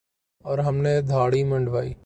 اور 0.45 0.59
ہم 0.59 0.75
نے 0.77 0.99
دھاڑی 1.01 1.43
منڈوادی 1.43 1.93